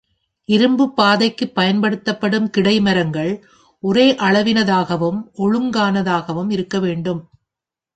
இருப்புப்பாதைக்குப் 0.49 1.53
பயன் 1.53 1.81
படுத்தப்படும் 1.81 2.49
கிடைமரங்கள் 2.49 3.31
ஒரே 3.83 4.15
அளவினதாகவும், 4.21 5.21
ஒழுங்கானதாகவும் 5.37 6.51
இருக்கவேண்டும். 6.51 7.23